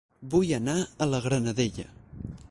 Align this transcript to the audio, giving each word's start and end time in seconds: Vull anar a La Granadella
Vull 0.35 0.53
anar 0.57 0.77
a 0.81 1.07
La 1.11 1.19
Granadella 1.25 1.87